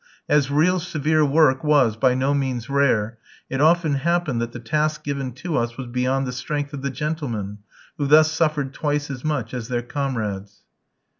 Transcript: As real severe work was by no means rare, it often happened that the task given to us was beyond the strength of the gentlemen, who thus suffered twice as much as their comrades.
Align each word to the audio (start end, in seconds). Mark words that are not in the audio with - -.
As 0.27 0.49
real 0.49 0.79
severe 0.79 1.23
work 1.23 1.63
was 1.63 1.95
by 1.95 2.15
no 2.15 2.33
means 2.33 2.71
rare, 2.71 3.19
it 3.51 3.61
often 3.61 3.93
happened 3.93 4.41
that 4.41 4.51
the 4.51 4.57
task 4.57 5.03
given 5.03 5.31
to 5.33 5.55
us 5.57 5.77
was 5.77 5.85
beyond 5.85 6.25
the 6.25 6.31
strength 6.31 6.73
of 6.73 6.81
the 6.81 6.89
gentlemen, 6.89 7.59
who 7.99 8.07
thus 8.07 8.31
suffered 8.31 8.73
twice 8.73 9.11
as 9.11 9.23
much 9.23 9.53
as 9.53 9.67
their 9.67 9.83
comrades. 9.83 10.63